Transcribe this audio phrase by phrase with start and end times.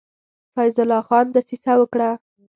[0.53, 2.09] فیض الله خان دسیسه وکړه.